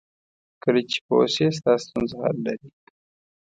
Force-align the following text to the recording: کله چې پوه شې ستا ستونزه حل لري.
کله 0.63 0.81
چې 0.89 0.97
پوه 1.05 1.25
شې 1.33 1.47
ستا 1.57 1.73
ستونزه 1.83 2.15
حل 2.23 2.37
لري. 2.45 2.69